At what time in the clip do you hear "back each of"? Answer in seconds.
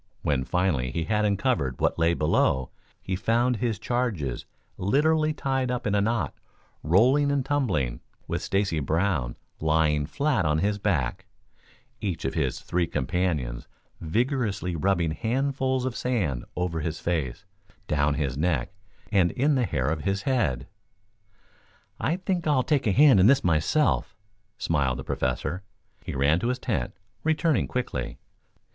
10.79-12.33